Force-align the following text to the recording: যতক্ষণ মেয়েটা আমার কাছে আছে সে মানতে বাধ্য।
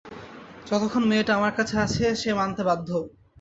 যতক্ষণ 0.67 1.03
মেয়েটা 1.07 1.31
আমার 1.39 1.53
কাছে 1.57 1.75
আছে 1.85 2.05
সে 2.21 2.29
মানতে 2.39 2.61
বাধ্য। 2.69 2.89